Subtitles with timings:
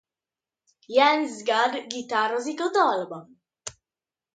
[0.87, 3.41] Jens Gad gitározik a dalban.